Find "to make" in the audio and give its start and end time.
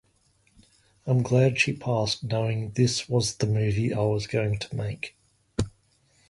4.57-5.15